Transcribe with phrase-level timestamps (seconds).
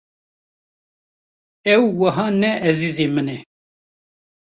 [1.73, 3.37] Ew wiha ne ezîzê min e.